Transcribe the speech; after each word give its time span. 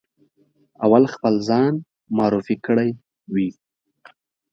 اول 0.83 1.03
خپل 1.13 1.33
ځان 1.47 1.73
معرفي 2.17 2.55
کړی 2.65 2.89
وي. 3.33 3.49